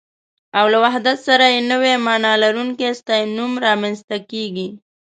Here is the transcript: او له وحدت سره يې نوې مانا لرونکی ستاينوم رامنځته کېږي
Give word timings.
او 0.57 0.65
له 0.71 0.77
وحدت 0.83 1.17
سره 1.27 1.45
يې 1.53 1.59
نوې 1.71 1.93
مانا 2.05 2.33
لرونکی 2.43 2.89
ستاينوم 3.01 3.51
رامنځته 3.65 4.17
کېږي 4.31 4.67